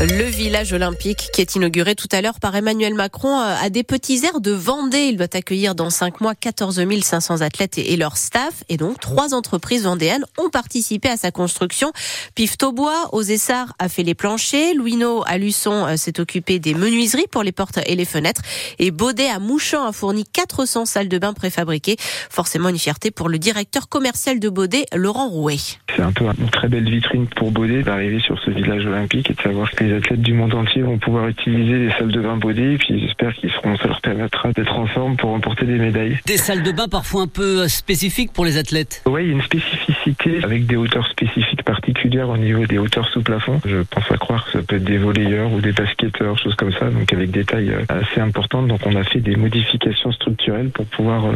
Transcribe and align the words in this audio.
Le 0.00 0.24
village 0.24 0.72
olympique 0.72 1.28
qui 1.32 1.42
est 1.42 1.54
inauguré 1.54 1.94
tout 1.94 2.08
à 2.12 2.22
l'heure 2.22 2.40
par 2.40 2.56
Emmanuel 2.56 2.94
Macron 2.94 3.38
euh, 3.38 3.54
a 3.62 3.68
des 3.68 3.84
petits 3.84 4.24
airs 4.24 4.40
de 4.40 4.50
Vendée. 4.50 5.08
Il 5.10 5.16
doit 5.16 5.28
accueillir 5.32 5.74
dans 5.74 5.90
cinq 5.90 6.20
mois 6.20 6.34
14 6.34 6.80
500 7.02 7.40
athlètes 7.42 7.78
et 7.78 7.96
leur 7.96 8.16
staff. 8.16 8.64
Et 8.68 8.78
donc, 8.78 8.98
trois 8.98 9.34
entreprises 9.34 9.84
vendéennes 9.84 10.24
ont 10.38 10.48
participé 10.48 11.08
à 11.08 11.16
sa 11.16 11.30
construction. 11.30 11.92
Pif 12.34 12.56
Taubois, 12.56 13.10
aux 13.12 13.22
Essarts, 13.22 13.74
a 13.78 13.88
fait 13.88 14.02
les 14.02 14.14
planchers. 14.14 14.74
Louineau 14.74 15.22
à 15.26 15.38
Luçon 15.38 15.86
euh, 15.86 15.96
s'est 15.96 16.18
occupé 16.18 16.58
des 16.58 16.74
menuiseries 16.74 17.28
pour 17.30 17.42
les 17.42 17.52
portes 17.52 17.78
et 17.86 17.94
les 17.94 18.06
fenêtres. 18.06 18.42
Et 18.78 18.90
Baudet 18.90 19.28
à 19.28 19.38
Mouchamp 19.38 19.86
a 19.86 19.92
fourni 19.92 20.24
400 20.24 20.86
salles 20.86 21.08
de 21.08 21.18
bain 21.18 21.34
préfabriquées. 21.34 21.96
Forcément 22.30 22.70
une 22.70 22.78
fierté 22.78 23.10
pour 23.10 23.28
le 23.28 23.38
directeur 23.38 23.88
commercial 23.88 24.40
de 24.40 24.48
Baudet, 24.48 24.86
Laurent 24.94 25.28
Rouet. 25.28 25.58
C'est 25.94 26.02
un 26.02 26.12
peu 26.12 26.24
une 26.24 26.50
très 26.50 26.68
belle 26.68 26.88
vitrine 26.90 27.26
pour 27.36 27.50
Baudet 27.50 27.82
d'arriver 27.82 28.20
sur 28.20 28.38
ce 28.42 28.50
village 28.50 28.86
olympique 28.86 29.30
et 29.30 29.34
de 29.34 29.40
savoir 29.40 29.70
que 29.70 29.81
les 29.82 29.96
athlètes 29.96 30.22
du 30.22 30.32
monde 30.32 30.54
entier 30.54 30.82
vont 30.82 30.98
pouvoir 30.98 31.28
utiliser 31.28 31.78
les 31.78 31.90
salles 31.92 32.12
de 32.12 32.20
bain 32.20 32.38
et 32.42 32.76
puis 32.78 33.00
j'espère 33.00 33.34
qu'ils 33.34 33.50
seront, 33.50 33.76
ça 33.76 33.86
leur 33.88 34.00
permettra 34.00 34.52
d'être 34.52 34.76
ensemble 34.76 35.16
pour 35.16 35.30
remporter 35.30 35.64
des 35.64 35.78
médailles. 35.78 36.18
Des 36.26 36.36
salles 36.36 36.62
de 36.62 36.72
bain 36.72 36.88
parfois 36.88 37.22
un 37.22 37.26
peu 37.26 37.68
spécifiques 37.68 38.32
pour 38.32 38.44
les 38.44 38.58
athlètes. 38.58 39.02
Oui, 39.06 39.22
il 39.24 39.28
y 39.28 39.30
a 39.30 39.34
une 39.34 39.42
spécificité 39.42 40.42
avec 40.42 40.66
des 40.66 40.76
hauteurs 40.76 41.06
spécifiques 41.06 41.62
particulières 41.62 42.28
au 42.28 42.36
niveau 42.36 42.66
des 42.66 42.78
hauteurs 42.78 43.08
sous 43.08 43.22
plafond. 43.22 43.60
Je 43.64 43.78
pense 43.82 44.10
à 44.10 44.16
croire 44.16 44.44
que 44.46 44.52
ça 44.52 44.62
peut 44.62 44.76
être 44.76 44.84
des 44.84 44.98
volleyeurs 44.98 45.52
ou 45.52 45.60
des 45.60 45.72
basketteurs, 45.72 46.38
choses 46.38 46.54
comme 46.54 46.72
ça, 46.72 46.90
donc 46.90 47.12
avec 47.12 47.30
des 47.30 47.44
tailles 47.44 47.70
euh, 47.70 47.84
assez 47.88 48.20
importantes. 48.20 48.68
Donc 48.68 48.80
on 48.86 48.96
a 48.96 49.04
fait 49.04 49.20
des 49.20 49.36
modifications 49.36 50.12
structurelles 50.12 50.70
pour 50.70 50.86
pouvoir 50.86 51.26
euh, 51.26 51.32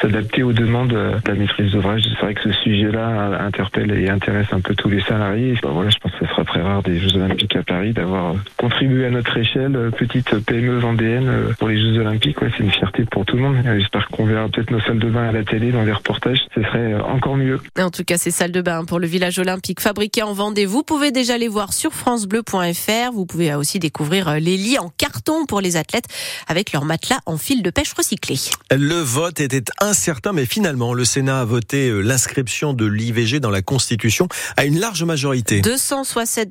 s'adapter 0.00 0.42
aux 0.42 0.52
demandes 0.52 0.88
de 0.88 1.28
la 1.28 1.34
maîtrise 1.34 1.72
d'ouvrage. 1.72 2.02
C'est 2.04 2.24
vrai 2.24 2.34
que 2.34 2.42
ce 2.42 2.52
sujet-là 2.60 3.40
interpelle 3.44 3.90
et 3.92 4.08
intéresse 4.08 4.48
un 4.52 4.60
peu 4.60 4.74
tous 4.74 4.88
les 4.88 5.00
salariés. 5.00 5.54
Ben 5.62 5.70
voilà, 5.70 5.90
je 5.90 5.98
pense 5.98 6.12
que 6.12 6.26
ce 6.26 6.26
sera 6.26 6.44
très 6.44 6.62
rare 6.62 6.82
des 6.82 6.98
Jeux 6.98 7.16
Olympiques 7.16 7.56
à 7.56 7.62
Paris 7.62 7.77
d'avoir 7.86 8.34
contribué 8.56 9.06
à 9.06 9.10
notre 9.10 9.36
échelle, 9.36 9.74
euh, 9.76 9.90
petite 9.90 10.38
PME 10.40 10.78
vendéenne 10.78 11.28
euh, 11.28 11.52
pour 11.58 11.68
les 11.68 11.80
Jeux 11.80 12.00
Olympiques. 12.00 12.40
Ouais, 12.42 12.50
c'est 12.56 12.64
une 12.64 12.72
fierté 12.72 13.04
pour 13.04 13.24
tout 13.24 13.36
le 13.36 13.42
monde. 13.42 13.56
J'espère 13.64 14.08
qu'on 14.08 14.26
verra 14.26 14.48
peut-être 14.48 14.70
nos 14.70 14.80
salles 14.80 14.98
de 14.98 15.08
bain 15.08 15.28
à 15.28 15.32
la 15.32 15.44
télé 15.44 15.70
dans 15.70 15.84
les 15.84 15.92
reportages. 15.92 16.40
Ce 16.54 16.62
serait 16.62 16.92
euh, 16.92 17.02
encore 17.02 17.36
mieux. 17.36 17.60
En 17.78 17.90
tout 17.90 18.04
cas, 18.04 18.18
ces 18.18 18.30
salles 18.30 18.52
de 18.52 18.60
bain 18.60 18.84
pour 18.84 18.98
le 18.98 19.06
village 19.06 19.38
olympique 19.38 19.80
fabriquées 19.80 20.22
en 20.22 20.32
Vendée, 20.32 20.66
vous 20.66 20.82
pouvez 20.82 21.12
déjà 21.12 21.38
les 21.38 21.48
voir 21.48 21.72
sur 21.72 21.92
francebleu.fr. 21.92 23.12
Vous 23.12 23.26
pouvez 23.26 23.54
aussi 23.54 23.78
découvrir 23.78 24.34
les 24.34 24.56
lits 24.56 24.78
en 24.78 24.90
carton 24.90 25.46
pour 25.46 25.60
les 25.60 25.76
athlètes 25.76 26.06
avec 26.48 26.72
leur 26.72 26.84
matelas 26.84 27.18
en 27.26 27.38
fil 27.38 27.62
de 27.62 27.70
pêche 27.70 27.92
recyclé. 27.92 28.36
Le 28.72 29.00
vote 29.00 29.40
était 29.40 29.64
incertain, 29.80 30.32
mais 30.32 30.46
finalement, 30.46 30.94
le 30.94 31.04
Sénat 31.04 31.40
a 31.40 31.44
voté 31.44 31.90
l'inscription 32.02 32.72
de 32.72 32.86
l'IVG 32.86 33.40
dans 33.40 33.50
la 33.50 33.62
Constitution 33.62 34.28
à 34.56 34.64
une 34.64 34.78
large 34.78 35.04
majorité. 35.04 35.60
267 35.60 36.50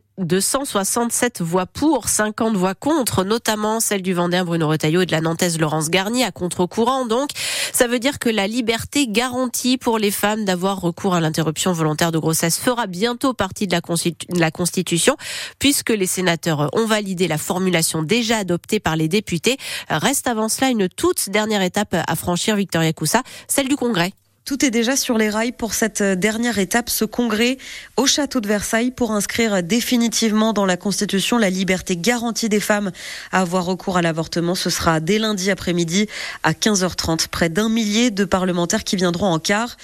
267 1.17 1.41
voix 1.41 1.65
pour, 1.65 2.09
50 2.09 2.55
voix 2.55 2.75
contre, 2.75 3.23
notamment 3.23 3.79
celle 3.79 4.03
du 4.03 4.13
Vendéen 4.13 4.45
Bruno 4.45 4.67
Retailleau 4.67 5.01
et 5.01 5.05
de 5.07 5.11
la 5.11 5.21
Nantaise 5.21 5.59
Laurence 5.59 5.89
Garnier 5.89 6.23
à 6.23 6.31
contre-courant. 6.31 7.05
Donc, 7.07 7.31
ça 7.73 7.87
veut 7.87 7.97
dire 7.97 8.19
que 8.19 8.29
la 8.29 8.47
liberté 8.47 9.07
garantie 9.07 9.77
pour 9.79 9.97
les 9.97 10.11
femmes 10.11 10.45
d'avoir 10.45 10.79
recours 10.79 11.15
à 11.15 11.19
l'interruption 11.19 11.71
volontaire 11.71 12.11
de 12.11 12.19
grossesse 12.19 12.59
fera 12.59 12.85
bientôt 12.85 13.33
partie 13.33 13.65
de 13.65 13.73
la, 13.73 13.81
de 13.81 14.39
la 14.39 14.51
Constitution, 14.51 15.17
puisque 15.57 15.89
les 15.89 16.07
sénateurs 16.07 16.69
ont 16.73 16.85
validé 16.85 17.27
la 17.27 17.39
formulation 17.39 18.03
déjà 18.03 18.37
adoptée 18.37 18.79
par 18.79 18.95
les 18.95 19.07
députés. 19.07 19.57
Reste 19.89 20.27
avant 20.27 20.49
cela 20.49 20.69
une 20.69 20.87
toute 20.87 21.29
dernière 21.29 21.63
étape 21.63 21.95
à 21.95 22.15
franchir, 22.15 22.55
Victoria 22.55 22.93
Coussa, 22.93 23.23
celle 23.47 23.67
du 23.67 23.75
Congrès. 23.75 24.13
Tout 24.47 24.63
est 24.63 24.71
déjà 24.71 24.95
sur 24.95 25.17
les 25.17 25.29
rails 25.29 25.51
pour 25.51 25.73
cette 25.73 26.01
dernière 26.01 26.57
étape, 26.57 26.89
ce 26.89 27.03
congrès 27.03 27.57
au 27.97 28.05
château 28.05 28.39
de 28.39 28.47
Versailles 28.47 28.91
pour 28.91 29.11
inscrire 29.11 29.61
définitivement 29.61 30.53
dans 30.53 30.65
la 30.65 30.77
Constitution 30.77 31.37
la 31.37 31.49
liberté 31.49 31.97
garantie 31.97 32.47
des 32.47 32.61
femmes 32.61 32.93
à 33.33 33.41
avoir 33.41 33.65
recours 33.65 33.97
à 33.97 34.01
l'avortement. 34.01 34.55
Ce 34.55 34.69
sera 34.69 35.01
dès 35.01 35.19
lundi 35.19 35.51
après-midi 35.51 36.07
à 36.43 36.53
15h30. 36.53 37.27
Près 37.27 37.49
d'un 37.49 37.67
millier 37.67 38.09
de 38.09 38.23
parlementaires 38.23 38.85
qui 38.85 38.95
viendront 38.95 39.27
en 39.27 39.39
quart 39.39 39.75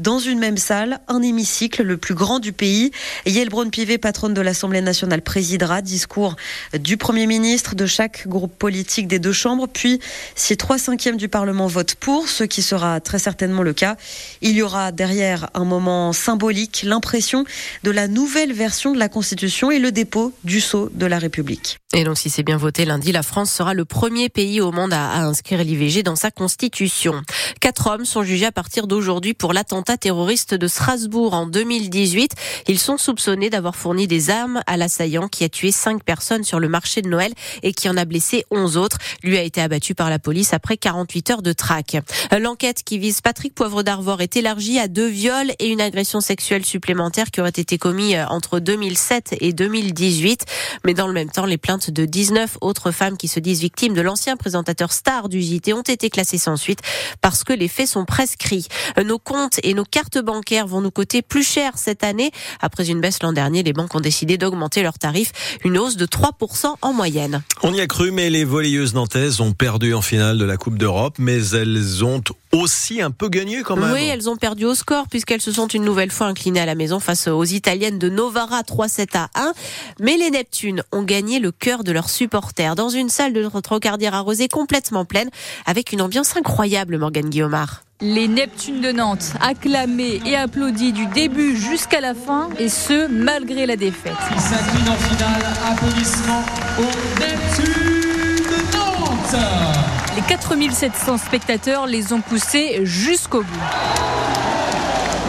dans 0.00 0.18
une 0.18 0.38
même 0.38 0.56
salle, 0.56 1.00
un 1.08 1.20
hémicycle 1.20 1.82
le 1.82 1.98
plus 1.98 2.14
grand 2.14 2.38
du 2.38 2.52
pays. 2.52 2.90
Yael 3.26 3.50
Braun-Pivet, 3.50 3.98
patronne 3.98 4.32
de 4.32 4.40
l'Assemblée 4.40 4.80
nationale, 4.80 5.20
présidera 5.20 5.82
discours 5.82 6.36
du 6.72 6.96
Premier 6.96 7.26
ministre 7.26 7.74
de 7.74 7.84
chaque 7.84 8.26
groupe 8.26 8.56
politique 8.56 9.08
des 9.08 9.18
deux 9.18 9.32
chambres. 9.32 9.68
Puis, 9.68 10.00
si 10.34 10.56
trois 10.56 10.78
cinquièmes 10.78 11.18
du 11.18 11.28
Parlement 11.28 11.66
votent 11.66 11.96
pour, 11.96 12.28
ce 12.28 12.44
qui 12.44 12.62
sera 12.62 13.00
très 13.00 13.18
certainement 13.18 13.62
le 13.62 13.74
cas, 13.74 13.96
il 14.42 14.52
y 14.52 14.62
aura 14.62 14.92
derrière 14.92 15.48
un 15.54 15.64
moment 15.64 16.12
symbolique, 16.12 16.82
l'impression 16.84 17.44
de 17.82 17.90
la 17.90 18.08
nouvelle 18.08 18.52
version 18.52 18.92
de 18.92 18.98
la 18.98 19.08
Constitution 19.08 19.70
et 19.70 19.78
le 19.78 19.92
dépôt 19.92 20.32
du 20.44 20.60
sceau 20.60 20.90
de 20.92 21.06
la 21.06 21.18
République. 21.18 21.78
Et 21.92 22.04
donc, 22.04 22.18
si 22.18 22.30
c'est 22.30 22.44
bien 22.44 22.56
voté 22.56 22.84
lundi, 22.84 23.10
la 23.10 23.24
France 23.24 23.50
sera 23.50 23.74
le 23.74 23.84
premier 23.84 24.28
pays 24.28 24.60
au 24.60 24.70
monde 24.70 24.92
à, 24.92 25.22
inscrire 25.22 25.64
l'IVG 25.64 26.04
dans 26.04 26.14
sa 26.14 26.30
Constitution. 26.30 27.20
Quatre 27.60 27.88
hommes 27.88 28.04
sont 28.04 28.22
jugés 28.22 28.46
à 28.46 28.52
partir 28.52 28.86
d'aujourd'hui 28.86 29.34
pour 29.34 29.52
l'attentat 29.52 29.96
terroriste 29.96 30.54
de 30.54 30.68
Strasbourg 30.68 31.34
en 31.34 31.46
2018. 31.46 32.32
Ils 32.68 32.78
sont 32.78 32.96
soupçonnés 32.96 33.50
d'avoir 33.50 33.74
fourni 33.74 34.06
des 34.06 34.30
armes 34.30 34.62
à 34.68 34.76
l'assaillant 34.76 35.26
qui 35.26 35.42
a 35.42 35.48
tué 35.48 35.72
cinq 35.72 36.04
personnes 36.04 36.44
sur 36.44 36.60
le 36.60 36.68
marché 36.68 37.02
de 37.02 37.08
Noël 37.08 37.32
et 37.64 37.72
qui 37.72 37.88
en 37.88 37.96
a 37.96 38.04
blessé 38.04 38.44
onze 38.52 38.76
autres. 38.76 38.98
Lui 39.24 39.36
a 39.36 39.42
été 39.42 39.60
abattu 39.60 39.96
par 39.96 40.10
la 40.10 40.20
police 40.20 40.52
après 40.52 40.76
48 40.76 41.30
heures 41.30 41.42
de 41.42 41.52
traque. 41.52 41.96
L'enquête 42.38 42.84
qui 42.84 42.98
vise 42.98 43.20
Patrick 43.20 43.52
Poivre 43.52 43.82
d'Arvor 43.82 43.99
est 44.20 44.36
élargie 44.36 44.78
à 44.78 44.88
deux 44.88 45.06
viols 45.06 45.52
et 45.58 45.68
une 45.68 45.80
agression 45.80 46.20
sexuelle 46.20 46.64
supplémentaire 46.64 47.30
qui 47.30 47.40
auraient 47.40 47.50
été 47.50 47.78
commis 47.78 48.16
euh, 48.16 48.26
entre 48.28 48.58
2007 48.58 49.36
et 49.40 49.52
2018. 49.52 50.44
Mais 50.84 50.94
dans 50.94 51.06
le 51.06 51.12
même 51.12 51.30
temps, 51.30 51.44
les 51.44 51.58
plaintes 51.58 51.90
de 51.90 52.06
19 52.06 52.58
autres 52.62 52.90
femmes 52.90 53.16
qui 53.16 53.28
se 53.28 53.40
disent 53.40 53.60
victimes 53.60 53.94
de 53.94 54.00
l'ancien 54.00 54.36
présentateur 54.36 54.92
star 54.92 55.28
du 55.28 55.40
JT 55.40 55.74
ont 55.74 55.82
été 55.82 56.08
classées 56.08 56.38
sans 56.38 56.56
suite 56.56 56.80
parce 57.20 57.44
que 57.44 57.52
les 57.52 57.68
faits 57.68 57.88
sont 57.88 58.04
prescrits. 58.04 58.66
Nos 59.04 59.18
comptes 59.18 59.60
et 59.62 59.74
nos 59.74 59.84
cartes 59.84 60.18
bancaires 60.18 60.66
vont 60.66 60.80
nous 60.80 60.90
coûter 60.90 61.22
plus 61.22 61.46
cher 61.46 61.72
cette 61.76 62.02
année. 62.02 62.30
Après 62.60 62.88
une 62.88 63.00
baisse 63.00 63.22
l'an 63.22 63.32
dernier, 63.32 63.62
les 63.62 63.72
banques 63.72 63.94
ont 63.94 64.00
décidé 64.00 64.38
d'augmenter 64.38 64.82
leurs 64.82 64.98
tarifs, 64.98 65.32
une 65.64 65.78
hausse 65.78 65.96
de 65.96 66.06
3% 66.06 66.74
en 66.80 66.92
moyenne. 66.92 67.42
On 67.62 67.74
y 67.74 67.80
a 67.80 67.86
cru, 67.86 68.10
mais 68.10 68.30
les 68.30 68.44
volleyeuses 68.44 68.94
nantaises 68.94 69.40
ont 69.40 69.52
perdu 69.52 69.92
en 69.94 70.02
finale 70.02 70.38
de 70.38 70.44
la 70.44 70.56
Coupe 70.56 70.78
d'Europe, 70.78 71.16
mais 71.18 71.50
elles 71.50 72.04
ont 72.04 72.22
aussi 72.52 73.00
un 73.00 73.10
peu 73.10 73.28
gagné 73.28 73.62
quand 73.62 73.76
même. 73.76 73.92
Oui, 73.92 74.04
elles 74.04 74.28
ont 74.28 74.36
perdu 74.36 74.64
au 74.64 74.74
score 74.74 75.06
puisqu'elles 75.08 75.40
se 75.40 75.52
sont 75.52 75.66
une 75.68 75.84
nouvelle 75.84 76.10
fois 76.10 76.26
inclinées 76.26 76.60
à 76.60 76.66
la 76.66 76.74
maison 76.74 77.00
face 77.00 77.28
aux 77.28 77.44
Italiennes 77.44 77.98
de 77.98 78.08
Novara 78.08 78.62
3-7 78.62 79.16
à 79.16 79.28
1. 79.34 79.52
Mais 80.00 80.16
les 80.16 80.30
Neptunes 80.30 80.82
ont 80.92 81.02
gagné 81.02 81.38
le 81.38 81.52
cœur 81.52 81.84
de 81.84 81.92
leurs 81.92 82.10
supporters 82.10 82.74
dans 82.74 82.88
une 82.88 83.08
salle 83.08 83.32
de 83.32 83.48
Trocardière 83.60 84.14
arrosée 84.14 84.48
complètement 84.48 85.04
pleine 85.04 85.30
avec 85.66 85.92
une 85.92 86.02
ambiance 86.02 86.36
incroyable, 86.36 86.98
Morgane 86.98 87.28
Guillaumard. 87.28 87.82
Les 88.00 88.28
Neptunes 88.28 88.80
de 88.80 88.92
Nantes, 88.92 89.34
acclamés 89.42 90.22
et 90.24 90.34
applaudis 90.34 90.92
du 90.92 91.04
début 91.06 91.54
jusqu'à 91.56 92.00
la 92.00 92.14
fin, 92.14 92.48
et 92.58 92.70
ce, 92.70 93.06
malgré 93.08 93.66
la 93.66 93.76
défaite. 93.76 94.14
Ils 94.34 94.40
s'inclinent 94.40 94.88
en 94.88 94.96
finale, 94.96 95.42
applaudissements 95.70 96.44
aux 96.78 97.20
Neptunes 97.20 98.36
de 98.46 98.76
Nantes. 98.76 99.69
Les 100.16 100.22
4700 100.22 101.18
spectateurs 101.18 101.86
les 101.86 102.12
ont 102.12 102.20
poussés 102.20 102.80
jusqu'au 102.84 103.42
bout 103.42 103.60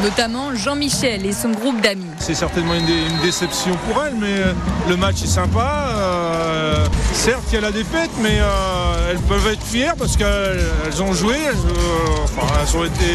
notamment 0.02 0.56
Jean-Michel 0.56 1.26
et 1.26 1.32
son 1.32 1.50
groupe 1.50 1.80
d'amis. 1.82 2.06
C'est 2.20 2.34
certainement 2.34 2.74
une, 2.74 2.86
déception 3.22 3.78
pour 3.88 4.04
elle, 4.04 4.16
mais 4.16 4.34
euh, 4.34 4.54
le 4.90 4.98
match 4.98 5.22
est 5.24 5.28
sympa. 5.28 5.90
Euh, 5.90 6.86
certes, 7.14 7.44
il 7.52 7.56
y 7.56 7.58
a 7.58 7.62
la 7.62 7.72
défaite, 7.72 8.10
mais 8.22 8.40
euh, 8.40 9.12
elles 9.12 9.20
peuvent 9.20 9.48
être 9.52 9.64
fières 9.64 9.96
parce 9.96 10.18
qu'elles 10.18 11.04
ont 11.04 11.14
joué, 11.14 11.36
elles, 11.48 12.78
ont 12.78 12.86
été 12.86 13.06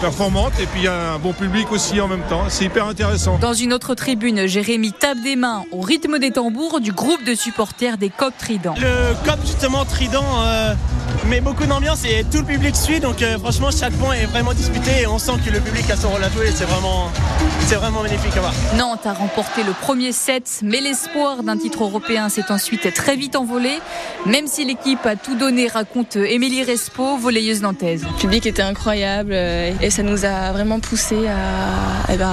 performantes 0.00 0.52
et 0.60 0.66
puis 0.66 0.80
il 0.80 0.84
y 0.84 0.88
a 0.88 1.14
un 1.14 1.18
bon 1.18 1.32
public 1.32 1.70
aussi 1.72 2.00
en 2.00 2.08
même 2.08 2.22
temps. 2.28 2.44
C'est 2.48 2.64
hyper 2.64 2.86
intéressant. 2.86 3.38
Dans 3.38 3.54
une 3.54 3.72
autre 3.72 3.94
tribune, 3.94 4.46
Jérémy 4.46 4.92
tape 4.92 5.20
des 5.22 5.36
mains 5.36 5.64
au 5.72 5.80
rythme 5.80 6.18
des 6.18 6.32
tambours 6.32 6.80
du 6.80 6.92
groupe 6.92 7.24
de 7.24 7.34
supporters 7.34 7.96
des 7.96 8.10
Coqs 8.10 8.36
Trident. 8.36 8.74
Le 8.78 9.14
Coq 9.24 9.38
justement 9.44 9.84
Trident 9.84 10.24
met 11.26 11.40
beaucoup 11.40 11.66
d'ambiance 11.66 12.04
et 12.04 12.24
tout 12.30 12.38
le 12.38 12.44
public 12.44 12.76
suit. 12.76 13.00
Donc 13.00 13.22
euh, 13.22 13.38
franchement, 13.38 13.70
chaque 13.70 13.92
point 13.94 14.14
est 14.14 14.26
vraiment 14.26 14.52
disputé 14.52 15.02
et 15.02 15.06
on 15.06 15.18
sent 15.18 15.32
que 15.44 15.50
le 15.50 15.60
public 15.60 15.90
a 15.90 15.96
son 15.96 16.10
rôle 16.10 16.22
à 16.22 16.30
jouer. 16.30 16.50
C'est 16.54 16.64
vraiment, 16.64 17.10
c'est 17.66 17.74
vraiment 17.76 18.02
magnifique 18.02 18.36
à 18.36 18.40
voir. 18.40 18.52
Nantes 18.76 19.06
a 19.06 19.12
remporté 19.12 19.62
le 19.62 19.72
premier 19.72 20.12
set, 20.12 20.60
mais 20.62 20.80
l'espoir 20.80 21.42
d'un 21.42 21.56
titre 21.56 21.84
européen 21.84 22.28
s'est 22.28 22.50
ensuite 22.50 22.92
très 22.94 23.16
vite 23.16 23.36
envolé. 23.36 23.70
Même 24.24 24.46
si 24.46 24.64
l'équipe 24.64 25.04
a 25.04 25.16
tout 25.16 25.36
donné, 25.36 25.68
raconte 25.68 26.16
Émilie 26.16 26.62
Respo, 26.62 27.16
volleyeuse 27.16 27.62
nantaise. 27.62 28.04
Le 28.04 28.20
public 28.20 28.46
était 28.46 28.62
incroyable 28.62 29.32
euh, 29.32 29.72
et 29.80 29.90
ça 29.90 30.02
nous 30.02 30.24
a 30.24 30.52
vraiment 30.52 30.80
poussé 30.80 31.26
à, 31.26 32.12
eh 32.12 32.16
ben, 32.16 32.32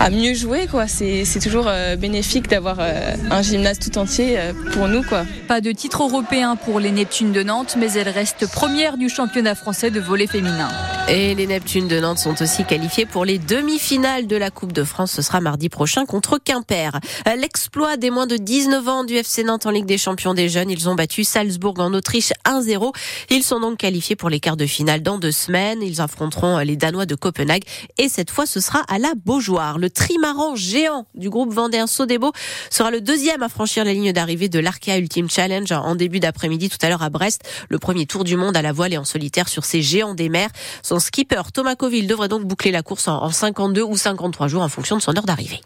à 0.00 0.10
mieux 0.10 0.34
jouer. 0.34 0.66
Quoi. 0.70 0.86
C'est, 0.86 1.24
c'est 1.24 1.40
toujours 1.40 1.66
euh, 1.68 1.96
bénéfique 1.96 2.48
d'avoir 2.48 2.76
euh, 2.80 3.14
un 3.30 3.42
gymnase 3.42 3.78
tout 3.78 3.96
entier 3.98 4.38
euh, 4.38 4.52
pour 4.72 4.88
nous. 4.88 5.02
Quoi. 5.02 5.24
Pas 5.48 5.60
de 5.60 5.72
titre 5.72 6.02
européen 6.02 6.56
pour 6.56 6.80
les 6.80 6.90
Neptunes 6.90 7.32
de 7.32 7.42
Nantes, 7.42 7.76
mais 7.78 7.92
elle 7.92 8.08
reste 8.08 8.50
première 8.50 8.96
du 8.96 9.08
championnat 9.08 9.54
français 9.54 9.90
de 9.90 10.00
volley 10.00 10.26
féminin. 10.26 10.68
Et 11.08 11.34
les 11.34 11.46
Neptunes 11.46 11.88
de 11.88 12.00
Nantes 12.00 12.18
sont 12.18 12.40
aussi 12.42 12.64
qualifiés 12.64 13.04
pour 13.04 13.24
les 13.24 13.38
demi-finales 13.38 14.26
de 14.26 14.36
la 14.36 14.50
Coupe 14.50 14.72
de 14.72 14.84
France. 14.84 15.12
Ce 15.12 15.22
sera 15.22 15.40
mardi 15.40 15.68
prochain 15.68 16.06
contre 16.06 16.38
Quimper. 16.38 16.98
L'exploit 17.38 17.96
des 17.96 18.10
moins 18.10 18.26
de 18.26 18.36
19 18.36 18.88
ans 18.88 19.04
du 19.04 19.14
FC 19.14 19.44
Nantes 19.44 19.66
en 19.66 19.70
Ligue 19.70 19.84
des 19.84 19.98
Champions 19.98 20.32
des 20.32 20.48
jeunes. 20.48 20.70
Ils 20.70 20.88
ont 20.88 20.94
battu 20.94 21.24
Salzbourg 21.24 21.74
en 21.78 21.92
Autriche 21.92 22.32
1-0. 22.46 22.92
Ils 23.30 23.42
sont 23.42 23.60
donc 23.60 23.78
qualifiés 23.78 24.16
pour 24.16 24.30
les 24.30 24.40
quarts 24.40 24.56
de 24.56 24.66
finale 24.66 25.02
dans 25.02 25.18
deux 25.18 25.32
semaines. 25.32 25.82
Ils 25.82 26.00
affronteront 26.00 26.58
les 26.58 26.76
Danois 26.76 27.06
de 27.06 27.14
Copenhague. 27.14 27.64
Et 27.98 28.08
cette 28.08 28.30
fois, 28.30 28.46
ce 28.46 28.60
sera 28.60 28.80
à 28.88 28.98
la 28.98 29.12
Beaujoire. 29.14 29.78
Le 29.84 29.90
trimaran 29.90 30.56
géant 30.56 31.04
du 31.14 31.28
groupe 31.28 31.52
Vendéen 31.52 31.86
Sodebo 31.86 32.32
sera 32.70 32.90
le 32.90 33.02
deuxième 33.02 33.42
à 33.42 33.50
franchir 33.50 33.84
la 33.84 33.92
ligne 33.92 34.14
d'arrivée 34.14 34.48
de 34.48 34.58
l'Arkea 34.58 34.96
Ultimate 34.96 35.30
Challenge 35.30 35.70
en 35.72 35.94
début 35.94 36.20
d'après-midi 36.20 36.70
tout 36.70 36.78
à 36.80 36.88
l'heure 36.88 37.02
à 37.02 37.10
Brest. 37.10 37.42
Le 37.68 37.78
premier 37.78 38.06
tour 38.06 38.24
du 38.24 38.38
monde 38.38 38.56
à 38.56 38.62
la 38.62 38.72
voile 38.72 38.94
et 38.94 38.96
en 38.96 39.04
solitaire 39.04 39.46
sur 39.46 39.66
ces 39.66 39.82
géants 39.82 40.14
des 40.14 40.30
mers. 40.30 40.48
Son 40.82 41.00
skipper 41.00 41.42
Thomas 41.52 41.74
Coville 41.74 42.06
devrait 42.06 42.28
donc 42.28 42.44
boucler 42.44 42.70
la 42.70 42.82
course 42.82 43.08
en 43.08 43.30
52 43.30 43.82
ou 43.82 43.94
53 43.94 44.48
jours 44.48 44.62
en 44.62 44.70
fonction 44.70 44.96
de 44.96 45.02
son 45.02 45.14
heure 45.18 45.26
d'arrivée. 45.26 45.60